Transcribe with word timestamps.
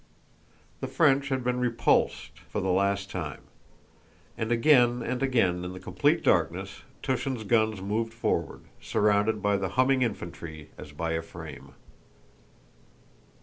The 0.79 0.87
French 0.87 1.29
had 1.29 1.43
been 1.43 1.59
repulsed 1.59 2.39
for 2.49 2.59
the 2.59 2.71
last 2.71 3.11
time. 3.11 3.41
And 4.35 4.51
again 4.51 5.03
and 5.03 5.21
again 5.21 5.63
in 5.63 5.73
the 5.73 5.79
complete 5.79 6.23
darkness 6.23 6.81
Túshin's 7.03 7.43
guns 7.43 7.81
moved 7.83 8.11
forward, 8.15 8.61
surrounded 8.81 9.43
by 9.43 9.57
the 9.57 9.69
humming 9.77 10.01
infantry 10.01 10.71
as 10.75 10.91
by 10.91 11.11
a 11.11 11.21
frame. 11.21 11.75